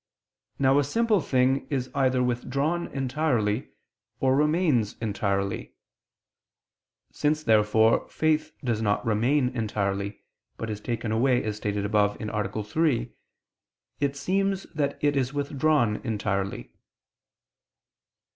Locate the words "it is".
15.03-15.35